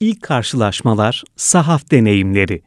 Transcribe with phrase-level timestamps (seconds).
[0.00, 2.62] İlk karşılaşmalar, sahaf deneyimleri.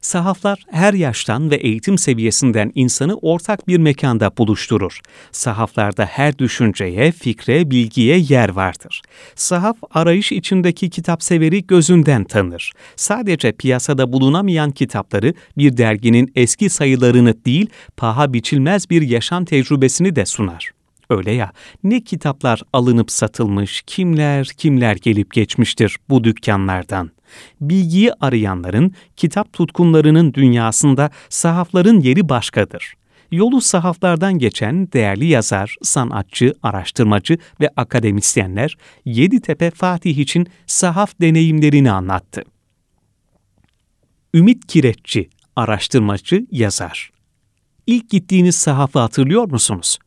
[0.00, 5.00] Sahaflar her yaştan ve eğitim seviyesinden insanı ortak bir mekanda buluşturur.
[5.32, 9.02] Sahaflarda her düşünceye, fikre, bilgiye yer vardır.
[9.34, 12.72] Sahaf arayış içindeki kitap severi gözünden tanır.
[12.96, 20.26] Sadece piyasada bulunamayan kitapları bir derginin eski sayılarını değil, paha biçilmez bir yaşam tecrübesini de
[20.26, 20.81] sunar.
[21.10, 21.52] Öyle ya,
[21.84, 27.10] ne kitaplar alınıp satılmış, kimler kimler gelip geçmiştir bu dükkanlardan.
[27.60, 32.94] Bilgiyi arayanların, kitap tutkunlarının dünyasında sahafların yeri başkadır.
[33.30, 42.44] Yolu sahaflardan geçen değerli yazar, sanatçı, araştırmacı ve akademisyenler Yeditepe Fatih için sahaf deneyimlerini anlattı.
[44.34, 47.10] Ümit Kireççi, araştırmacı, yazar.
[47.86, 49.98] İlk gittiğiniz sahafı hatırlıyor musunuz?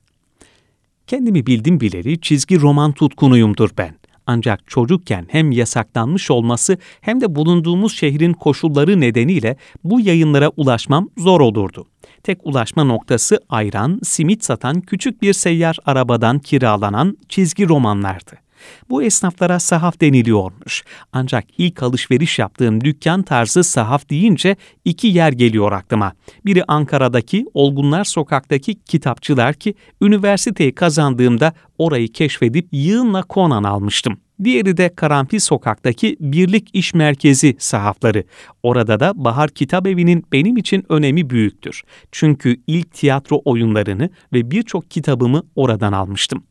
[1.08, 3.95] Kendimi bildim bileli çizgi roman tutkunuyumdur ben.
[4.27, 11.42] Ancak çocukken hem yasaklanmış olması hem de bulunduğumuz şehrin koşulları nedeniyle bu yayınlara ulaşmam zor
[11.42, 11.86] olurdu.
[12.23, 18.44] Tek ulaşma noktası ayran, simit satan küçük bir seyyar arabadan kiralanan çizgi romanlardı.
[18.89, 20.83] Bu esnaflara sahaf deniliyormuş.
[21.13, 26.13] Ancak ilk alışveriş yaptığım dükkan tarzı sahaf deyince iki yer geliyor aklıma.
[26.45, 34.17] Biri Ankara'daki Olgunlar Sokak'taki kitapçılar ki üniversiteyi kazandığımda orayı keşfedip yığınla Conan almıştım.
[34.44, 38.23] Diğeri de Karanfil Sokak'taki Birlik İş Merkezi sahafları.
[38.63, 41.83] Orada da Bahar Kitap Evi'nin benim için önemi büyüktür.
[42.11, 46.44] Çünkü ilk tiyatro oyunlarını ve birçok kitabımı oradan almıştım.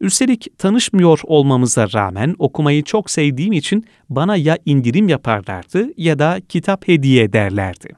[0.00, 6.88] Üstelik tanışmıyor olmamıza rağmen okumayı çok sevdiğim için bana ya indirim yaparlardı ya da kitap
[6.88, 7.88] hediye ederlerdi.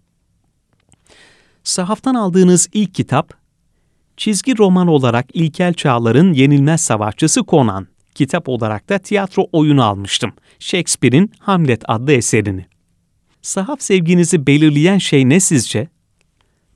[1.65, 3.33] Sahaftan aldığınız ilk kitap,
[4.17, 10.33] çizgi roman olarak İlkel Çağlar'ın Yenilmez Savaşçısı Conan, kitap olarak da tiyatro oyunu almıştım.
[10.59, 12.67] Shakespeare'in Hamlet adlı eserini.
[13.43, 15.89] Sahaf sevginizi belirleyen şey ne sizce?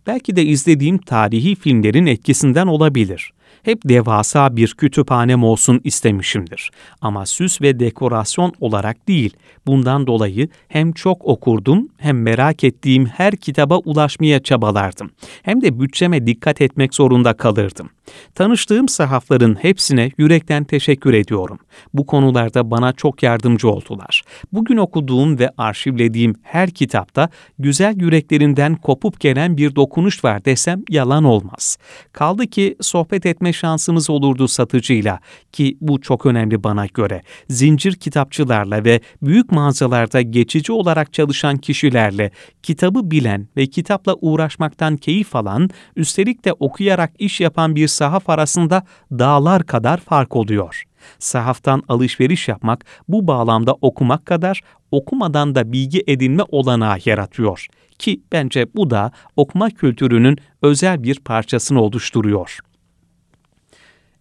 [0.06, 3.32] Belki de izlediğim tarihi filmlerin etkisinden olabilir
[3.64, 6.70] hep devasa bir kütüphanem olsun istemişimdir.
[7.00, 9.36] Ama süs ve dekorasyon olarak değil.
[9.66, 15.10] Bundan dolayı hem çok okurdum hem merak ettiğim her kitaba ulaşmaya çabalardım.
[15.42, 17.90] Hem de bütçeme dikkat etmek zorunda kalırdım.
[18.34, 21.58] Tanıştığım sahafların hepsine yürekten teşekkür ediyorum.
[21.94, 24.22] Bu konularda bana çok yardımcı oldular.
[24.52, 31.24] Bugün okuduğum ve arşivlediğim her kitapta güzel yüreklerinden kopup gelen bir dokunuş var desem yalan
[31.24, 31.78] olmaz.
[32.12, 35.20] Kaldı ki sohbet etme şansımız olurdu satıcıyla
[35.52, 37.22] ki bu çok önemli bana göre.
[37.48, 42.30] Zincir kitapçılarla ve büyük mağazalarda geçici olarak çalışan kişilerle
[42.62, 48.84] kitabı bilen ve kitapla uğraşmaktan keyif alan, üstelik de okuyarak iş yapan bir sahaf arasında
[49.12, 50.82] dağlar kadar fark oluyor.
[51.18, 54.60] Sahaftan alışveriş yapmak bu bağlamda okumak kadar
[54.90, 57.66] okumadan da bilgi edinme olanağı yaratıyor
[57.98, 62.58] ki bence bu da okuma kültürünün özel bir parçasını oluşturuyor.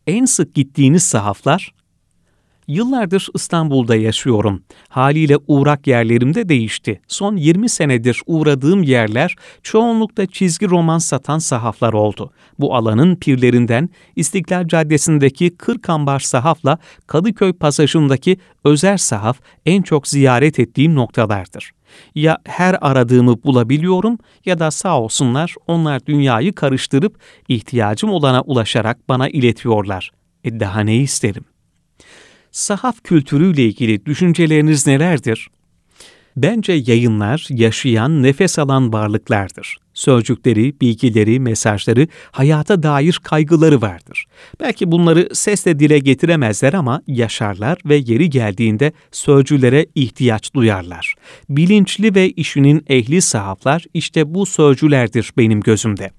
[0.08, 1.74] En sık gittiğiniz sahaflar
[2.68, 4.63] Yıllardır İstanbul'da yaşıyorum.
[4.90, 7.01] Haliyle uğrak yerlerim de değişti.
[7.07, 12.31] Son 20 senedir uğradığım yerler çoğunlukla çizgi roman satan sahaflar oldu.
[12.59, 20.96] Bu alanın pirlerinden İstiklal Caddesi'ndeki Kırkambar sahafla Kadıköy pasajındaki Özer sahaf en çok ziyaret ettiğim
[20.96, 21.72] noktalardır.
[22.16, 29.29] Ya her aradığımı bulabiliyorum ya da sağ olsunlar onlar dünyayı karıştırıp ihtiyacım olana ulaşarak bana
[29.29, 30.12] iletiyorlar.
[30.44, 31.46] E daha ne isterim?
[32.53, 35.50] Sahaf kültürüyle ilgili düşünceleriniz nelerdir?
[36.38, 39.78] Bence yayınlar yaşayan, nefes alan varlıklardır.
[39.94, 44.25] Sözcükleri, bilgileri, mesajları, hayata dair kaygıları vardır.
[44.59, 51.16] Belki bunları sesle dile getiremezler ama yaşarlar ve yeri geldiğinde sözcülere ihtiyaç duyarlar.
[51.50, 56.12] Bilinçli ve işinin ehli sahaflar işte bu sözcülerdir benim gözümde.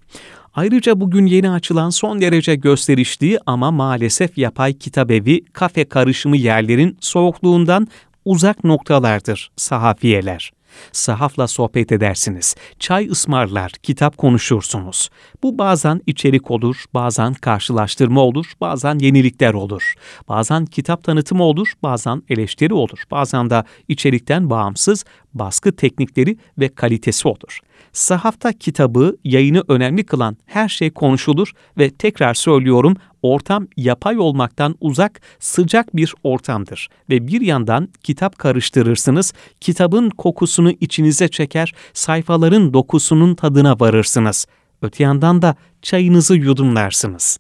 [0.57, 7.89] Ayrıca bugün yeni açılan son derece gösterişli ama maalesef yapay kitabevi, kafe karışımı yerlerin soğukluğundan
[8.25, 10.53] uzak noktalardır sahafiyeler.
[10.93, 15.11] Sahafla sohbet edersiniz, çay ısmarlar, kitap konuşursunuz.
[15.43, 19.95] Bu bazen içerik olur, bazen karşılaştırma olur, bazen yenilikler olur.
[20.29, 23.03] Bazen kitap tanıtımı olur, bazen eleştiri olur.
[23.11, 25.05] Bazen de içerikten bağımsız
[25.35, 27.61] baskı teknikleri ve kalitesi olur.
[27.95, 35.21] Sahafta kitabı, yayını önemli kılan her şey konuşulur ve tekrar söylüyorum ortam yapay olmaktan uzak,
[35.39, 43.81] sıcak bir ortamdır ve bir yandan kitap karıştırırsınız, kitabın kokusunu içinize çeker, sayfaların dokusunun tadına
[43.81, 44.47] varırsınız.
[44.83, 47.39] Öte yandan da çayınızı yudumlarsınız.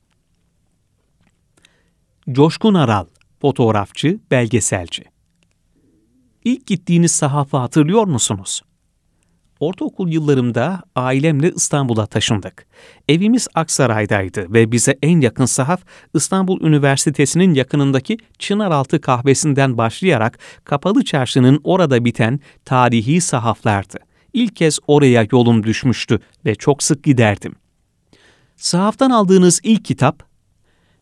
[2.30, 3.06] Coşkun Aral,
[3.40, 5.04] fotoğrafçı, belgeselci
[6.44, 8.62] İlk gittiğiniz sahafı hatırlıyor musunuz?
[9.60, 12.66] Ortaokul yıllarımda ailemle İstanbul'a taşındık.
[13.08, 15.80] Evimiz Aksaray'daydı ve bize en yakın sahaf
[16.14, 23.98] İstanbul Üniversitesi'nin yakınındaki Çınaraltı kahvesinden başlayarak Kapalı Çarşı'nın orada biten tarihi sahaflardı.
[24.32, 27.54] İlk kez oraya yolum düşmüştü ve çok sık giderdim.
[28.56, 30.33] Sahaftan aldığınız ilk kitap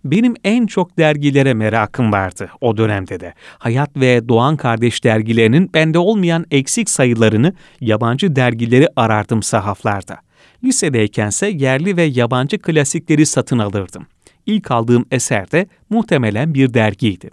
[0.05, 3.35] benim en çok dergilere merakım vardı o dönemde de.
[3.59, 10.19] Hayat ve Doğan Kardeş dergilerinin bende olmayan eksik sayılarını yabancı dergileri arardım sahaflarda.
[10.65, 14.07] Lisedeykense yerli ve yabancı klasikleri satın alırdım.
[14.47, 17.31] İlk aldığım eser de muhtemelen bir dergiydi.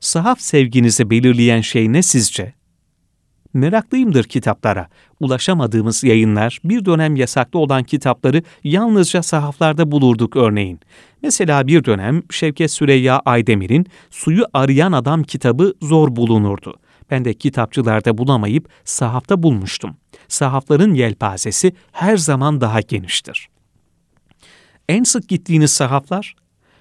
[0.00, 2.59] Sahaf sevginizi belirleyen şey ne sizce?
[3.54, 4.88] Meraklıyımdır kitaplara.
[5.20, 10.80] Ulaşamadığımız yayınlar, bir dönem yasaklı olan kitapları yalnızca sahaflarda bulurduk örneğin.
[11.22, 16.76] Mesela bir dönem Şevket Süreyya Aydemir'in Suyu Arayan Adam kitabı zor bulunurdu.
[17.10, 19.96] Ben de kitapçılarda bulamayıp sahafta bulmuştum.
[20.28, 23.48] Sahafların yelpazesi her zaman daha geniştir.
[24.88, 26.34] En sık gittiğiniz sahaflar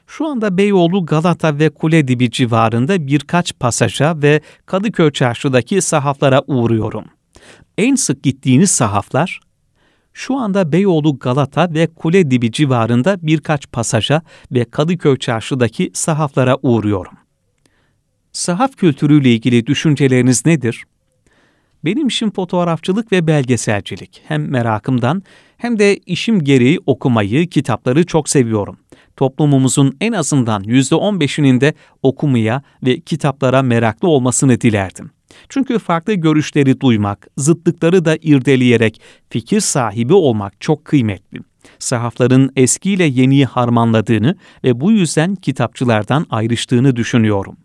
[0.09, 7.05] şu anda Beyoğlu, Galata ve Kuledibi civarında birkaç pasaja ve Kadıköy çarşıdaki sahaflara uğruyorum.
[7.77, 9.39] En sık gittiğiniz sahaflar,
[10.13, 14.21] şu anda Beyoğlu, Galata ve Kuledibi civarında birkaç pasaja
[14.51, 17.13] ve Kadıköy çarşıdaki sahaflara uğruyorum.
[18.31, 20.83] Sahaf kültürüyle ilgili düşünceleriniz nedir?
[21.85, 24.21] Benim işim fotoğrafçılık ve belgeselcilik.
[24.27, 25.23] Hem merakımdan
[25.57, 28.77] hem de işim gereği okumayı, kitapları çok seviyorum
[29.19, 31.73] toplumumuzun en azından %15'inin de
[32.03, 35.11] okumaya ve kitaplara meraklı olmasını dilerdim.
[35.49, 41.39] Çünkü farklı görüşleri duymak, zıtlıkları da irdeleyerek fikir sahibi olmak çok kıymetli.
[41.79, 47.57] Sahafların eskiyle yeniyi harmanladığını ve bu yüzden kitapçılardan ayrıştığını düşünüyorum.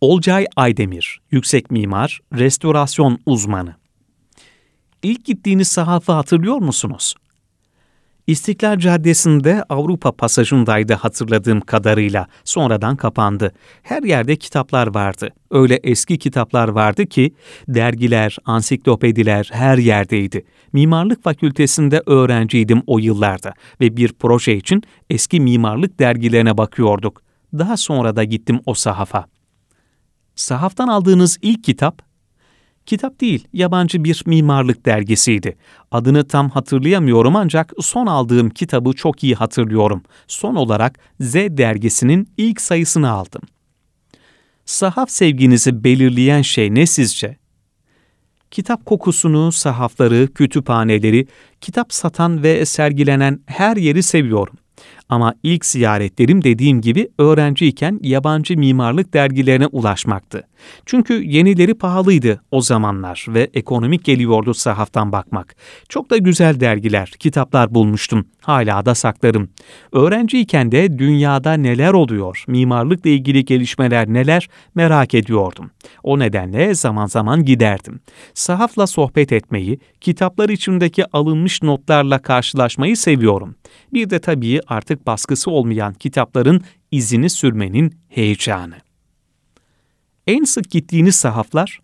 [0.00, 3.74] Olcay Aydemir, yüksek mimar, restorasyon uzmanı.
[5.02, 7.14] İlk gittiğiniz sahafı hatırlıyor musunuz?
[8.26, 12.26] İstiklal Caddesi'nde Avrupa pasajındaydı hatırladığım kadarıyla.
[12.44, 13.52] Sonradan kapandı.
[13.82, 15.30] Her yerde kitaplar vardı.
[15.50, 17.34] Öyle eski kitaplar vardı ki
[17.68, 20.44] dergiler, ansiklopediler her yerdeydi.
[20.72, 27.22] Mimarlık fakültesinde öğrenciydim o yıllarda ve bir proje için eski mimarlık dergilerine bakıyorduk.
[27.58, 29.26] Daha sonra da gittim o sahafa.
[30.34, 32.02] Sahaftan aldığınız ilk kitap
[32.86, 35.56] Kitap değil, yabancı bir mimarlık dergisiydi.
[35.90, 40.02] Adını tam hatırlayamıyorum ancak son aldığım kitabı çok iyi hatırlıyorum.
[40.26, 43.42] Son olarak Z dergisinin ilk sayısını aldım.
[44.64, 47.36] Sahaf sevginizi belirleyen şey ne sizce?
[48.50, 51.26] Kitap kokusunu, sahafları, kütüphaneleri,
[51.60, 54.58] kitap satan ve sergilenen her yeri seviyorum.
[55.12, 60.48] Ama ilk ziyaretlerim dediğim gibi öğrenciyken yabancı mimarlık dergilerine ulaşmaktı.
[60.86, 65.56] Çünkü yenileri pahalıydı o zamanlar ve ekonomik geliyordu sahaftan bakmak.
[65.88, 68.26] Çok da güzel dergiler, kitaplar bulmuştum.
[68.40, 69.48] Hala da saklarım.
[69.92, 75.70] Öğrenciyken de dünyada neler oluyor, mimarlıkla ilgili gelişmeler neler merak ediyordum.
[76.02, 78.00] O nedenle zaman zaman giderdim.
[78.34, 83.54] Sahafla sohbet etmeyi, kitaplar içindeki alınmış notlarla karşılaşmayı seviyorum.
[83.92, 88.74] Bir de tabii artık baskısı olmayan kitapların izini sürmenin heyecanı.
[90.26, 91.80] En sık gittiğiniz sahaflar?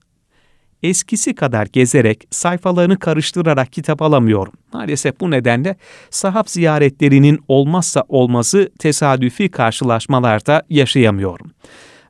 [0.82, 4.52] Eskisi kadar gezerek, sayfalarını karıştırarak kitap alamıyorum.
[4.72, 5.76] Maalesef bu nedenle
[6.10, 11.50] sahaf ziyaretlerinin olmazsa olmazı tesadüfi karşılaşmalarda yaşayamıyorum.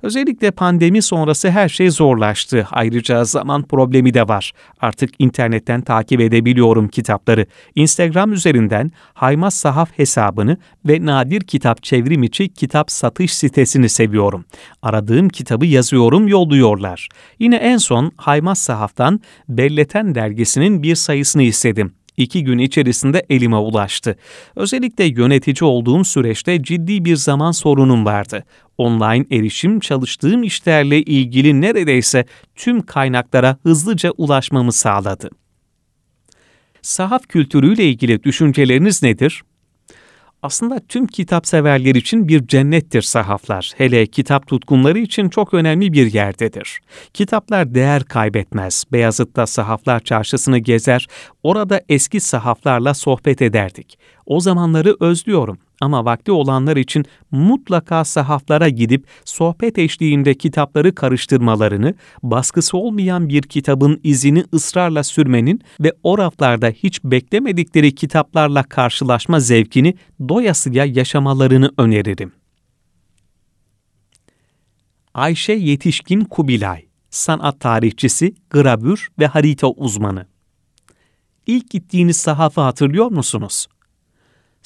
[0.03, 2.67] Özellikle pandemi sonrası her şey zorlaştı.
[2.71, 4.53] Ayrıca zaman problemi de var.
[4.81, 7.47] Artık internetten takip edebiliyorum kitapları.
[7.75, 10.57] Instagram üzerinden Haymaz Sahaf hesabını
[10.89, 14.45] ve nadir kitap çevrim içi kitap satış sitesini seviyorum.
[14.83, 17.09] Aradığım kitabı yazıyorum, yolluyorlar.
[17.39, 24.17] Yine en son Haymaz Sahaf'tan Belleten dergisinin bir sayısını istedim iki gün içerisinde elime ulaştı.
[24.57, 28.45] Özellikle yönetici olduğum süreçte ciddi bir zaman sorunum vardı.
[28.79, 32.25] Online erişim çalıştığım işlerle ilgili neredeyse
[32.57, 35.31] tüm kaynaklara hızlıca ulaşmamı sağladı.
[36.83, 39.43] Sahaf kültürüyle ilgili düşünceleriniz nedir?
[40.43, 43.73] Aslında tüm kitap severler için bir cennettir sahaflar.
[43.77, 46.81] Hele kitap tutkunları için çok önemli bir yerdedir.
[47.15, 48.85] Kitaplar değer kaybetmez.
[48.93, 51.07] Beyazıt'ta sahaflar çarşısını gezer,
[51.43, 53.99] orada eski sahaflarla sohbet ederdik.
[54.29, 62.79] O zamanları özlüyorum ama vakti olanlar için mutlaka sahaflara gidip sohbet eşliğinde kitapları karıştırmalarını, baskısı
[62.79, 69.95] olmayan bir kitabın izini ısrarla sürmenin ve o raflarda hiç beklemedikleri kitaplarla karşılaşma zevkini
[70.29, 72.33] doyasıya yaşamalarını öneririm.
[75.15, 80.27] Ayşe Yetişkin Kubilay, sanat tarihçisi, gravür ve harita uzmanı.
[81.47, 83.67] İlk gittiğiniz sahafı hatırlıyor musunuz?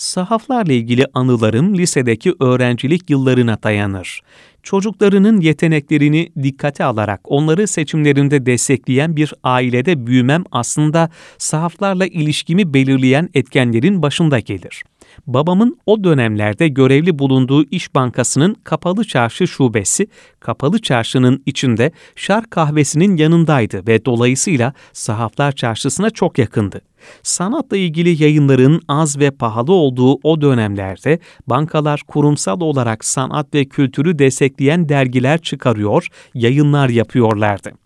[0.02, 4.20] Sahaflarla ilgili anılarım lisedeki öğrencilik yıllarına dayanır.
[4.62, 14.02] Çocuklarının yeteneklerini dikkate alarak onları seçimlerinde destekleyen bir ailede büyümem aslında sahaflarla ilişkimi belirleyen etkenlerin
[14.02, 14.84] başında gelir.
[15.26, 20.06] Babamın o dönemlerde görevli bulunduğu İş Bankası'nın Kapalı Çarşı şubesi,
[20.40, 26.80] Kapalı Çarşı'nın içinde Şark Kahvesi'nin yanındaydı ve dolayısıyla Sahaflar Çarşısı'na çok yakındı.
[27.22, 34.18] Sanatla ilgili yayınların az ve pahalı olduğu o dönemlerde bankalar kurumsal olarak sanat ve kültürü
[34.18, 37.81] destekleyen dergiler çıkarıyor, yayınlar yapıyorlardı.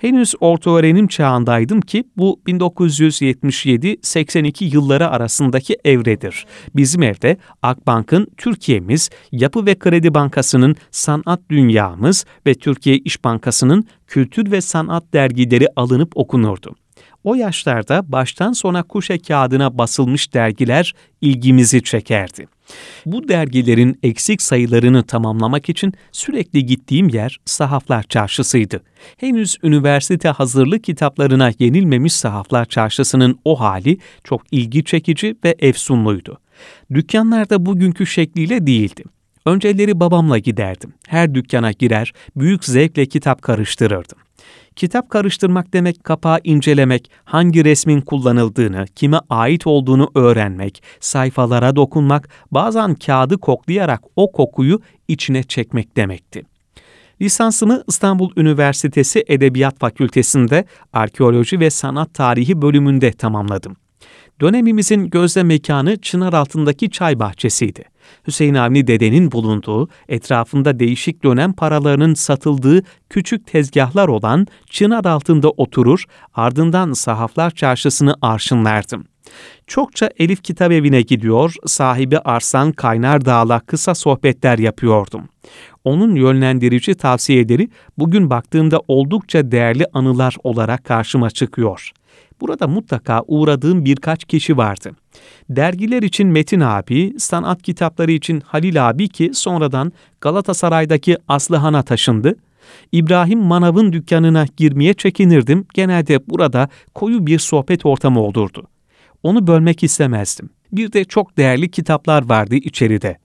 [0.00, 6.46] Henüz orta öğrenim çağındaydım ki bu 1977-82 yılları arasındaki evredir.
[6.76, 14.50] Bizim evde Akbank'ın Türkiye'miz, Yapı ve Kredi Bankası'nın Sanat Dünyamız ve Türkiye İş Bankası'nın Kültür
[14.50, 16.74] ve Sanat dergileri alınıp okunurdu.
[17.24, 22.46] O yaşlarda baştan sona kuşe kağıdına basılmış dergiler ilgimizi çekerdi.
[23.06, 28.82] Bu dergilerin eksik sayılarını tamamlamak için sürekli gittiğim yer Sahaflar Çarşısı'ydı.
[29.16, 36.38] Henüz üniversite hazırlık kitaplarına yenilmemiş Sahaflar Çarşısı'nın o hali çok ilgi çekici ve efsunluydu.
[36.94, 39.04] Dükkanlarda bugünkü şekliyle değildi.
[39.46, 40.94] Önceleri babamla giderdim.
[41.08, 44.18] Her dükkana girer, büyük zevkle kitap karıştırırdım.
[44.76, 52.94] Kitap karıştırmak demek kapağı incelemek, hangi resmin kullanıldığını, kime ait olduğunu öğrenmek, sayfalara dokunmak, bazen
[52.94, 56.42] kağıdı koklayarak o kokuyu içine çekmek demekti.
[57.20, 63.76] Lisansımı İstanbul Üniversitesi Edebiyat Fakültesi'nde Arkeoloji ve Sanat Tarihi bölümünde tamamladım.
[64.40, 67.84] Dönemimizin gözde mekanı çınar altındaki çay bahçesiydi.
[68.26, 76.04] Hüseyin Avni dedenin bulunduğu, etrafında değişik dönem paralarının satıldığı küçük tezgahlar olan çınar altında oturur,
[76.34, 79.04] ardından sahaflar çarşısını arşınlardım.
[79.66, 85.28] Çokça Elif Kitap Evi'ne gidiyor, sahibi Arslan Kaynar Dağ'la kısa sohbetler yapıyordum.
[85.84, 87.68] Onun yönlendirici tavsiyeleri
[87.98, 91.92] bugün baktığımda oldukça değerli anılar olarak karşıma çıkıyor.
[92.40, 94.92] Burada mutlaka uğradığım birkaç kişi vardı.
[95.50, 102.36] Dergiler için Metin abi, sanat kitapları için Halil abi ki sonradan Galatasaray'daki Aslıhan'a taşındı.
[102.92, 105.66] İbrahim Manav'ın dükkanına girmeye çekinirdim.
[105.74, 108.66] Genelde burada koyu bir sohbet ortamı olurdu.
[109.22, 110.50] Onu bölmek istemezdim.
[110.72, 113.18] Bir de çok değerli kitaplar vardı içeride.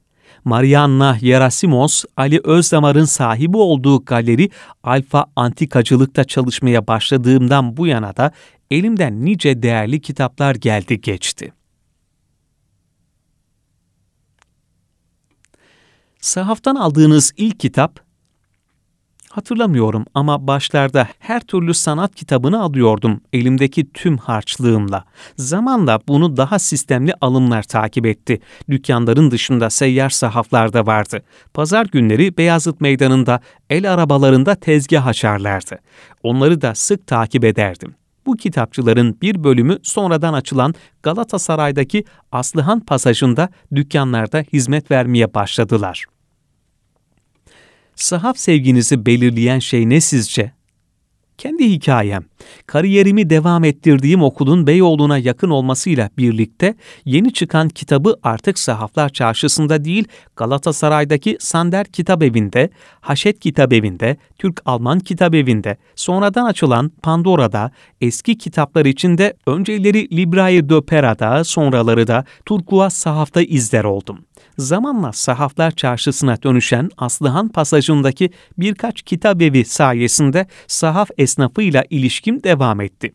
[0.46, 4.50] Marianna Yerasimos, Ali Özdamar'ın sahibi olduğu galeri
[4.84, 8.32] Alfa Antikacılık'ta çalışmaya başladığımdan bu yana da
[8.72, 11.54] elimden nice değerli kitaplar geldi geçti.
[16.22, 18.05] Sahaftan aldığınız ilk kitap
[19.36, 25.06] Hatırlamıyorum ama başlarda her türlü sanat kitabını alıyordum elimdeki tüm harçlığımla.
[25.38, 28.42] Zamanla bunu daha sistemli alımlar takip etti.
[28.70, 31.22] Dükkanların dışında seyyar sahaflar da vardı.
[31.54, 33.39] Pazar günleri Beyazıt Meydanı'nda
[33.70, 35.80] el arabalarında tezgah açarlardı.
[36.24, 37.96] Onları da sık takip ederdim.
[38.25, 40.74] Bu kitapçıların bir bölümü sonradan açılan
[41.04, 46.06] Galatasaray'daki Aslıhan pasajında dükkanlarda hizmet vermeye başladılar.
[47.96, 50.52] Sahaf sevginizi belirleyen şey ne sizce?
[51.38, 52.24] Kendi hikayem,
[52.68, 56.75] kariyerimi devam ettirdiğim okulun Beyoğlu'na yakın olmasıyla birlikte
[57.06, 62.70] yeni çıkan kitabı artık Sahaflar Çarşısı'nda değil Galatasaray'daki Sander Kitap Evi'nde,
[63.02, 67.72] Haşet Kitap Evi'nde, Türk-Alman Kitap Evi'nde, sonradan açılan Pandora'da,
[68.02, 74.20] eski kitaplar içinde önceleri Libraire de Pera'da, sonraları da Turkuaz Sahaf'ta izler oldum
[74.58, 83.14] zamanla sahaflar çarşısına dönüşen Aslıhan pasajındaki birkaç kitap evi sayesinde sahaf esnafıyla ilişkim devam etti.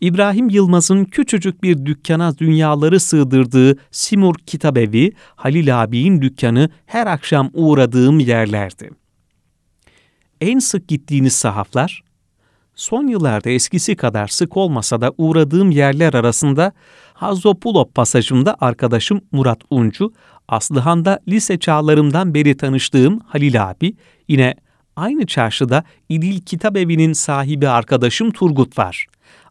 [0.00, 8.18] İbrahim Yılmaz'ın küçücük bir dükkana dünyaları sığdırdığı Simur Kitabevi, Halil abinin dükkanı her akşam uğradığım
[8.20, 8.90] yerlerdi.
[10.40, 12.02] En sık gittiğiniz sahaflar?
[12.74, 16.72] Son yıllarda eskisi kadar sık olmasa da uğradığım yerler arasında
[17.14, 20.12] Hazopulop pasajında arkadaşım Murat Uncu,
[20.48, 23.94] Aslıhan'da lise çağlarımdan beri tanıştığım Halil abi,
[24.28, 24.54] yine
[24.96, 29.06] aynı çarşıda İdil Kitap Evi'nin sahibi arkadaşım Turgut var.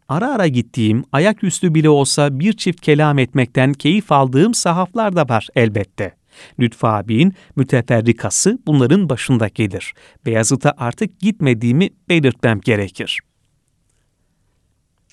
[0.09, 5.47] Ara ara gittiğim, ayaküstü bile olsa bir çift kelam etmekten keyif aldığım sahaflar da var
[5.55, 6.15] elbette.
[6.59, 9.93] Lütfü abinin müteferrikası bunların başında gelir.
[10.25, 13.19] Beyazıt'a artık gitmediğimi belirtmem gerekir.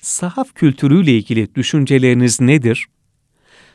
[0.01, 2.87] Sahaf kültürüyle ilgili düşünceleriniz nedir?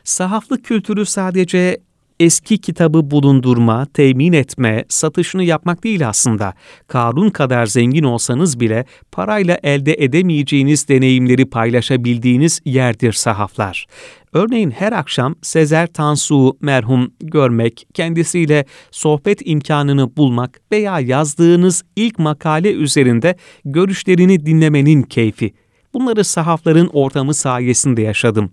[0.03, 1.77] Sahaflık kültürü sadece
[2.21, 6.53] eski kitabı bulundurma, temin etme, satışını yapmak değil aslında.
[6.87, 13.85] Karun kadar zengin olsanız bile parayla elde edemeyeceğiniz deneyimleri paylaşabildiğiniz yerdir sahaflar.
[14.33, 22.71] Örneğin her akşam Sezer Tansu'yu merhum görmek, kendisiyle sohbet imkanını bulmak veya yazdığınız ilk makale
[22.71, 23.35] üzerinde
[23.65, 25.53] görüşlerini dinlemenin keyfi.
[25.93, 28.51] Bunları sahafların ortamı sayesinde yaşadım.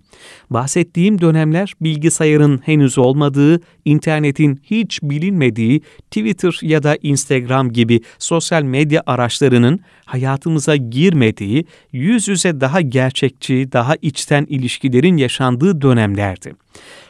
[0.49, 5.81] Bahsettiğim dönemler bilgisayarın henüz olmadığı, internetin hiç bilinmediği,
[6.11, 13.95] Twitter ya da Instagram gibi sosyal medya araçlarının hayatımıza girmediği, yüz yüze daha gerçekçi, daha
[14.01, 16.53] içten ilişkilerin yaşandığı dönemlerdi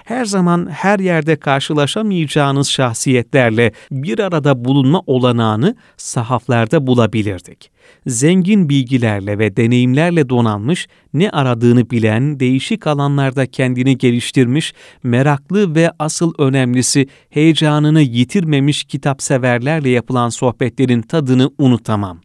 [0.10, 7.72] her zaman her yerde karşılaşamayacağınız şahsiyetlerle bir arada bulunma olanağını sahaflarda bulabilirdik.
[8.08, 14.74] Zengin bilgilerle ve deneyimlerle donanmış, ne aradığını bilen, değişik alanlarda kendini geliştirmiş,
[15.04, 22.22] meraklı ve asıl önemlisi heyecanını yitirmemiş kitapseverlerle yapılan sohbetlerin tadını unutamam.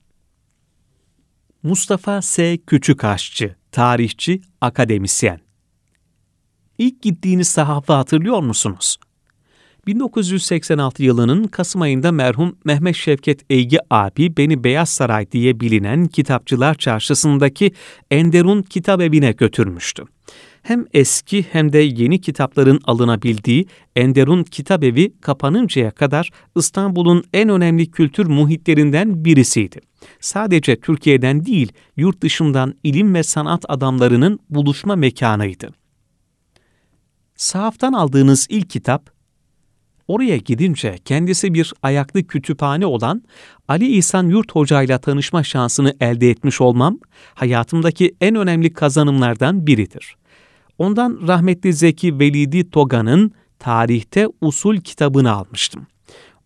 [1.63, 2.59] Mustafa S.
[2.67, 5.44] Küçükaşçı, tarihçi, akademisyen
[6.79, 8.97] İlk gittiğiniz sahafı hatırlıyor musunuz?
[9.87, 16.75] 1986 yılının Kasım ayında merhum Mehmet Şevket Eygi abi beni Beyaz Saray diye bilinen Kitapçılar
[16.75, 17.73] Çarşısı'ndaki
[18.11, 20.05] Enderun Kitap Evi'ne götürmüştü.
[20.63, 23.67] Hem eski hem de yeni kitapların alınabildiği
[23.97, 29.81] Enderun Kitap Evi kapanıncaya kadar İstanbul'un en önemli kültür muhitlerinden birisiydi.
[30.21, 35.84] Sadece Türkiye'den değil, yurt dışından ilim ve sanat adamlarının buluşma mekanıydı.
[37.45, 39.11] Sahaftan aldığınız ilk kitap,
[40.09, 43.23] oraya gidince kendisi bir ayaklı kütüphane olan
[43.69, 46.99] Ali İhsan Yurt Hoca ile tanışma şansını elde etmiş olmam,
[47.35, 50.17] hayatımdaki en önemli kazanımlardan biridir.
[50.79, 55.87] Ondan rahmetli Zeki Velidi Toga'nın Tarihte Usul kitabını almıştım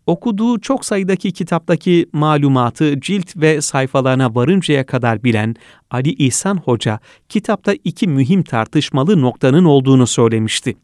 [0.07, 5.55] okuduğu çok sayıdaki kitaptaki malumatı cilt ve sayfalarına varıncaya kadar bilen
[5.91, 10.75] Ali İhsan Hoca, kitapta iki mühim tartışmalı noktanın olduğunu söylemişti.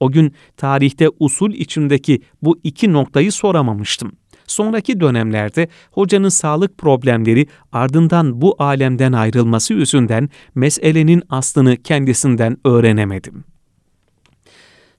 [0.00, 4.12] O gün tarihte usul içindeki bu iki noktayı soramamıştım.
[4.46, 13.44] Sonraki dönemlerde hocanın sağlık problemleri ardından bu alemden ayrılması yüzünden meselenin aslını kendisinden öğrenemedim.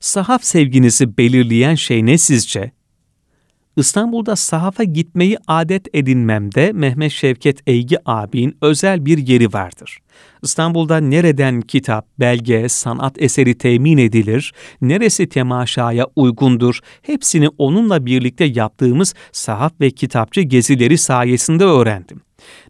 [0.00, 2.72] Sahaf sevginizi belirleyen şey ne sizce?
[3.76, 9.98] İstanbul'da sahafa gitmeyi adet edinmemde Mehmet Şevket Eygi abinin özel bir yeri vardır.
[10.42, 19.14] İstanbul'da nereden kitap, belge, sanat eseri temin edilir, neresi temaşaya uygundur, hepsini onunla birlikte yaptığımız
[19.32, 22.20] sahaf ve kitapçı gezileri sayesinde öğrendim.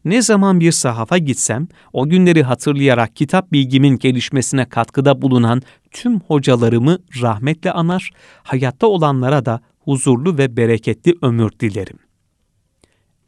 [0.04, 5.62] Ne zaman bir sahafa gitsem, o günleri hatırlayarak kitap bilgimin gelişmesine katkıda bulunan
[5.92, 8.10] tüm hocalarımı rahmetle anar,
[8.42, 11.98] hayatta olanlara da huzurlu ve bereketli ömür dilerim.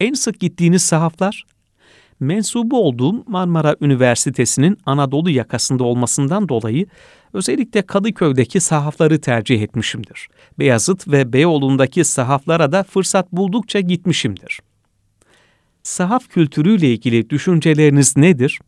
[0.00, 1.44] En sık gittiğiniz sahaflar?
[2.20, 6.86] Mensubu olduğum Marmara Üniversitesi'nin Anadolu yakasında olmasından dolayı
[7.32, 10.28] özellikle Kadıköy'deki sahafları tercih etmişimdir.
[10.58, 14.60] Beyazıt ve Beyoğlu'ndaki sahaflara da fırsat buldukça gitmişimdir.
[15.82, 18.60] Sahaf kültürüyle ilgili düşünceleriniz nedir?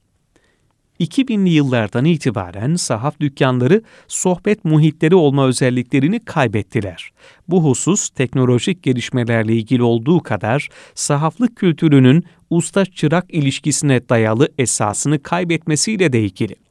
[1.00, 7.11] 2000'li yıllardan itibaren sahaf dükkanları sohbet muhitleri olma özelliklerini kaybettiler.
[7.48, 16.20] Bu husus teknolojik gelişmelerle ilgili olduğu kadar sahaflık kültürünün usta-çırak ilişkisine dayalı esasını kaybetmesiyle de
[16.20, 16.67] ilgili.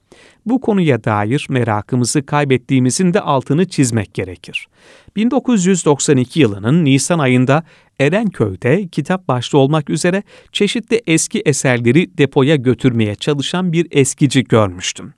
[0.48, 4.68] Bu konuya dair merakımızı kaybettiğimizin de altını çizmek gerekir.
[5.16, 7.64] 1992 yılının Nisan ayında
[8.00, 15.14] Erenköy'de kitap başta olmak üzere çeşitli eski eserleri depoya götürmeye çalışan bir eskici görmüştüm.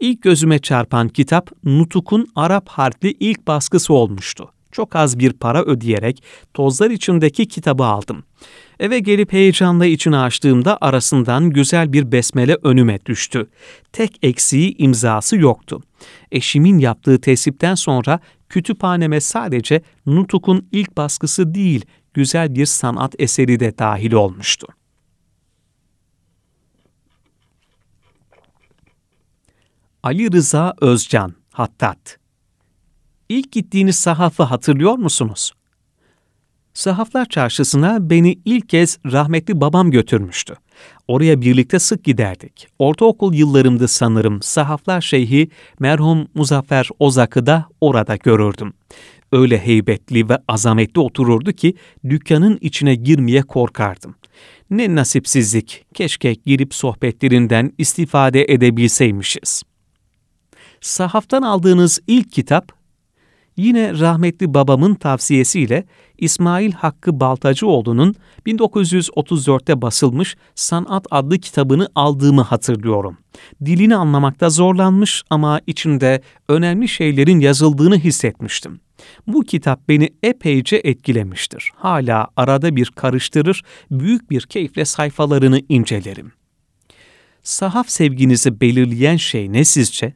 [0.00, 4.52] İlk gözüme çarpan kitap Nutuk'un Arap harfli ilk baskısı olmuştu.
[4.72, 6.22] Çok az bir para ödeyerek
[6.54, 8.24] tozlar içindeki kitabı aldım.
[8.80, 13.50] Eve gelip heyecanla içini açtığımda arasından güzel bir besmele önüme düştü.
[13.92, 15.82] Tek eksiği imzası yoktu.
[16.32, 23.78] Eşimin yaptığı tesipten sonra kütüphaneme sadece Nutuk'un ilk baskısı değil, güzel bir sanat eseri de
[23.78, 24.66] dahil olmuştu.
[30.02, 32.18] Ali Rıza Özcan, Hattat
[33.28, 35.52] İlk gittiğiniz sahafı hatırlıyor musunuz?
[36.78, 40.56] Sahaflar Çarşısı'na beni ilk kez rahmetli babam götürmüştü.
[41.08, 42.68] Oraya birlikte sık giderdik.
[42.78, 48.72] Ortaokul yıllarımdı sanırım Sahaflar Şeyhi merhum Muzaffer Ozak'ı da orada görürdüm.
[49.32, 51.74] Öyle heybetli ve azametli otururdu ki
[52.08, 54.14] dükkanın içine girmeye korkardım.
[54.70, 59.62] Ne nasipsizlik, keşke girip sohbetlerinden istifade edebilseymişiz.
[60.80, 62.77] Sahaftan aldığınız ilk kitap
[63.58, 65.84] Yine rahmetli babamın tavsiyesiyle
[66.18, 68.14] İsmail Hakkı Baltacıoğlu'nun
[68.46, 73.18] 1934'te basılmış Sanat adlı kitabını aldığımı hatırlıyorum.
[73.64, 78.80] Dilini anlamakta zorlanmış ama içinde önemli şeylerin yazıldığını hissetmiştim.
[79.26, 81.70] Bu kitap beni epeyce etkilemiştir.
[81.76, 86.32] Hala arada bir karıştırır, büyük bir keyifle sayfalarını incelerim.
[87.42, 90.14] Sahaf sevginizi belirleyen şey ne sizce?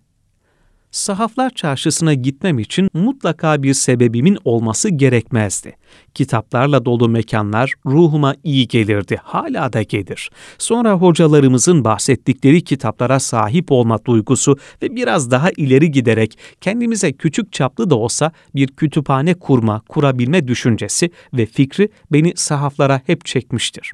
[0.93, 5.77] Sahaflar çarşısına gitmem için mutlaka bir sebebimin olması gerekmezdi.
[6.15, 10.31] Kitaplarla dolu mekanlar ruhuma iyi gelirdi, hala da gelir.
[10.59, 17.91] Sonra hocalarımızın bahsettikleri kitaplara sahip olma duygusu ve biraz daha ileri giderek kendimize küçük çaplı
[17.91, 23.93] da olsa bir kütüphane kurma, kurabilme düşüncesi ve fikri beni sahaflara hep çekmiştir.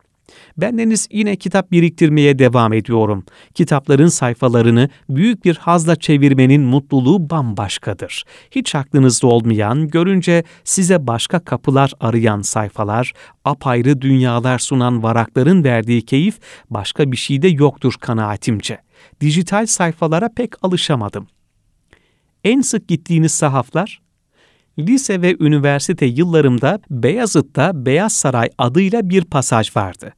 [0.57, 3.24] Bendeniz yine kitap biriktirmeye devam ediyorum.
[3.55, 8.24] Kitapların sayfalarını büyük bir hazla çevirmenin mutluluğu bambaşkadır.
[8.51, 13.12] Hiç aklınızda olmayan, görünce size başka kapılar arayan sayfalar,
[13.44, 16.38] apayrı dünyalar sunan varakların verdiği keyif
[16.70, 18.79] başka bir şeyde yoktur kanaatimce.
[19.20, 21.27] Dijital sayfalara pek alışamadım.
[22.44, 24.01] En sık gittiğiniz sahaflar
[24.79, 30.14] Lise ve üniversite yıllarımda Beyazıt'ta Beyaz Saray adıyla bir pasaj vardı.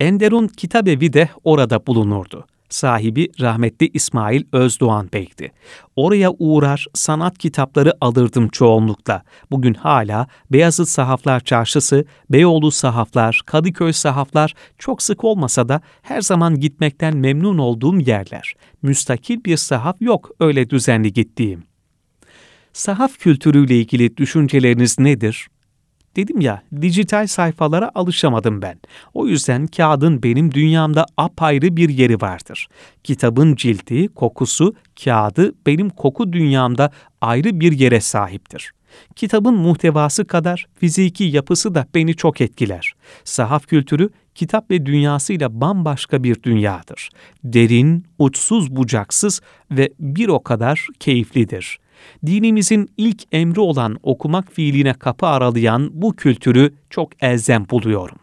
[0.00, 2.46] Enderun Kitabevi de orada bulunurdu.
[2.68, 5.52] Sahibi rahmetli İsmail Özdoğan Bey'di.
[5.96, 9.22] Oraya uğrar, sanat kitapları alırdım çoğunlukla.
[9.50, 16.60] Bugün hala Beyazıt Sahaflar Çarşısı, Beyoğlu Sahaflar, Kadıköy Sahaflar çok sık olmasa da her zaman
[16.60, 18.54] gitmekten memnun olduğum yerler.
[18.82, 21.73] Müstakil bir sahaf yok öyle düzenli gittiğim.
[22.74, 25.48] Sahaf kültürüyle ilgili düşünceleriniz nedir?
[26.16, 28.80] Dedim ya, dijital sayfalara alışamadım ben.
[29.14, 32.68] O yüzden kağıdın benim dünyamda apayrı bir yeri vardır.
[33.04, 38.72] Kitabın cildi, kokusu, kağıdı benim koku dünyamda ayrı bir yere sahiptir.
[39.16, 42.94] Kitabın muhtevası kadar fiziki yapısı da beni çok etkiler.
[43.24, 47.10] Sahaf kültürü kitap ve dünyasıyla bambaşka bir dünyadır.
[47.44, 51.78] Derin, uçsuz bucaksız ve bir o kadar keyiflidir
[52.26, 58.18] dinimizin ilk emri olan okumak fiiline kapı aralayan bu kültürü çok elzem buluyorum.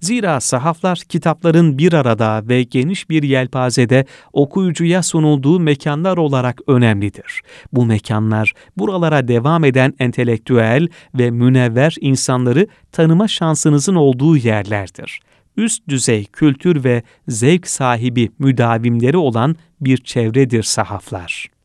[0.00, 7.42] Zira sahaflar kitapların bir arada ve geniş bir yelpazede okuyucuya sunulduğu mekanlar olarak önemlidir.
[7.72, 15.20] Bu mekanlar buralara devam eden entelektüel ve münevver insanları tanıma şansınızın olduğu yerlerdir.
[15.56, 21.57] Üst düzey kültür ve zevk sahibi müdavimleri olan bir çevredir sahaflar.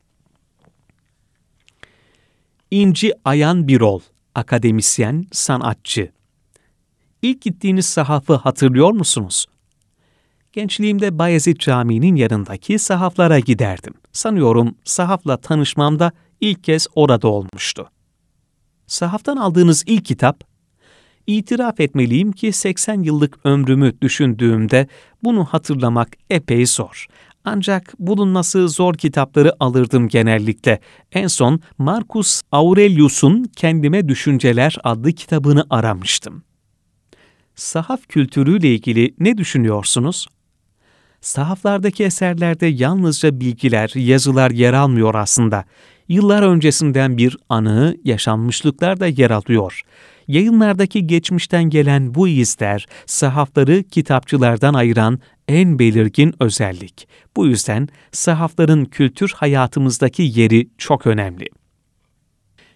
[2.74, 4.00] İnci Ayan Birol,
[4.34, 6.12] akademisyen, sanatçı.
[7.22, 9.46] İlk gittiğiniz sahafı hatırlıyor musunuz?
[10.52, 13.94] Gençliğimde Bayezid Camii'nin yanındaki sahaflara giderdim.
[14.12, 17.90] Sanıyorum sahafla tanışmam da ilk kez orada olmuştu.
[18.86, 20.44] Sahaftan aldığınız ilk kitap,
[21.26, 24.88] İtiraf etmeliyim ki 80 yıllık ömrümü düşündüğümde
[25.22, 27.06] bunu hatırlamak epey zor.
[27.44, 30.80] Ancak bulunması zor kitapları alırdım genellikle.
[31.12, 36.42] En son Marcus Aurelius'un Kendime Düşünceler adlı kitabını aramıştım.
[37.54, 40.26] Sahaf kültürüyle ilgili ne düşünüyorsunuz?
[41.20, 45.64] Sahaflardaki eserlerde yalnızca bilgiler, yazılar yer almıyor aslında.
[46.08, 49.82] Yıllar öncesinden bir anı, yaşanmışlıklar da yer alıyor.
[50.28, 57.08] Yayınlardaki geçmişten gelen bu izler, sahafları kitapçılardan ayıran en belirgin özellik.
[57.36, 61.46] Bu yüzden sahafların kültür hayatımızdaki yeri çok önemli.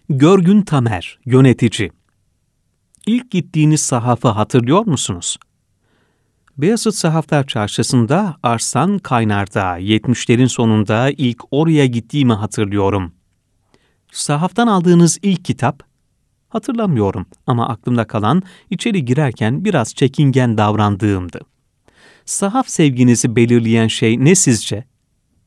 [0.09, 1.91] Görgün Tamer, yönetici.
[3.07, 5.37] İlk gittiğiniz sahafı hatırlıyor musunuz?
[6.57, 13.13] Beyazıt Sahaflar Çarşısı'nda Arslan Kaynar'da 70'lerin sonunda ilk oraya gittiğimi hatırlıyorum.
[14.11, 15.89] Sahaftan aldığınız ilk kitap
[16.49, 21.39] Hatırlamıyorum ama aklımda kalan içeri girerken biraz çekingen davrandığımdı.
[22.29, 24.83] Sahaf sevginizi belirleyen şey ne sizce?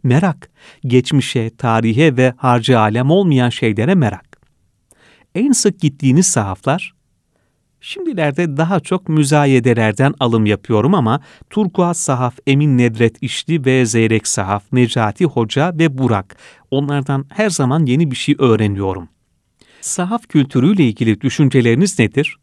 [0.03, 0.51] Merak,
[0.87, 4.41] geçmişe, tarihe ve harcı alem olmayan şeylere merak.
[5.35, 6.95] En sık gittiğiniz sahaflar?
[7.81, 14.73] Şimdilerde daha çok müzayedelerden alım yapıyorum ama Turkuaz Sahaf, Emin Nedret İşli ve Zeyrek Sahaf,
[14.73, 16.37] Necati Hoca ve Burak.
[16.71, 19.09] Onlardan her zaman yeni bir şey öğreniyorum.
[19.81, 22.37] Sahaf kültürüyle ilgili düşünceleriniz nedir?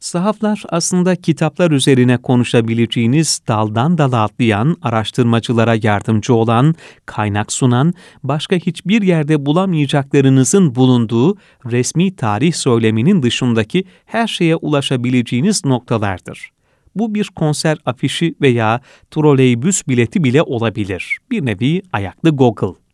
[0.00, 6.74] Sahaflar aslında kitaplar üzerine konuşabileceğiniz daldan dala atlayan, araştırmacılara yardımcı olan,
[7.06, 11.36] kaynak sunan, başka hiçbir yerde bulamayacaklarınızın bulunduğu
[11.70, 16.50] resmi tarih söyleminin dışındaki her şeye ulaşabileceğiniz noktalardır.
[16.96, 21.18] Bu bir konser afişi veya troleybüs bileti bile olabilir.
[21.30, 22.89] Bir nevi ayaklı Google.